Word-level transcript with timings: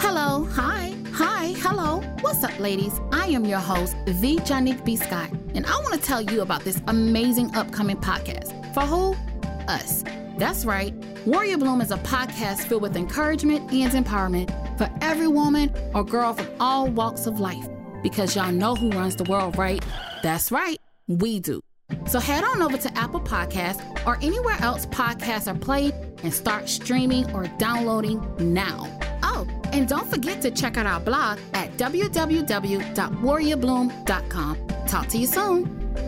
Hello, 0.00 0.44
hi, 0.52 0.94
hi, 1.12 1.54
hello. 1.58 2.00
What's 2.20 2.44
up, 2.44 2.56
ladies? 2.60 3.00
I 3.10 3.26
am 3.26 3.44
your 3.44 3.58
host, 3.58 3.96
The 4.06 4.36
Janique 4.36 4.84
B. 4.84 4.94
Scott, 4.94 5.28
and 5.54 5.66
I 5.66 5.76
want 5.80 5.92
to 5.94 6.00
tell 6.00 6.22
you 6.22 6.40
about 6.40 6.62
this 6.62 6.80
amazing 6.86 7.54
upcoming 7.56 7.96
podcast. 7.96 8.52
For 8.74 8.82
who? 8.82 9.16
Us. 9.66 10.04
That's 10.38 10.64
right. 10.64 10.94
Warrior 11.26 11.58
Bloom 11.58 11.80
is 11.80 11.90
a 11.90 11.96
podcast 11.98 12.68
filled 12.68 12.82
with 12.82 12.96
encouragement 12.96 13.72
and 13.72 13.92
empowerment 13.92 14.78
for 14.78 14.88
every 15.00 15.26
woman 15.26 15.74
or 15.94 16.04
girl 16.04 16.32
from 16.32 16.48
all 16.60 16.86
walks 16.86 17.26
of 17.26 17.40
life. 17.40 17.66
Because 18.02 18.36
y'all 18.36 18.52
know 18.52 18.76
who 18.76 18.90
runs 18.90 19.16
the 19.16 19.24
world, 19.24 19.58
right? 19.58 19.84
That's 20.22 20.52
right, 20.52 20.78
we 21.08 21.40
do. 21.40 21.60
So 22.06 22.20
head 22.20 22.44
on 22.44 22.62
over 22.62 22.78
to 22.78 22.96
Apple 22.96 23.20
Podcasts 23.20 24.06
or 24.06 24.16
anywhere 24.22 24.56
else 24.60 24.86
podcasts 24.86 25.52
are 25.52 25.58
played 25.58 25.92
and 26.22 26.32
start 26.32 26.68
streaming 26.68 27.28
or 27.32 27.48
downloading 27.58 28.24
now. 28.38 28.88
And 29.78 29.86
don't 29.86 30.10
forget 30.10 30.42
to 30.42 30.50
check 30.50 30.76
out 30.76 30.86
our 30.86 30.98
blog 30.98 31.38
at 31.54 31.70
www.warriorbloom.com. 31.76 34.56
Talk 34.88 35.06
to 35.06 35.18
you 35.18 35.26
soon. 35.28 36.07